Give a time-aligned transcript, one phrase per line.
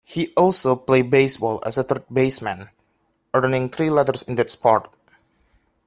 [0.03, 2.69] He also played baseball as a third baseman,
[3.35, 4.91] earning three letters in that sport.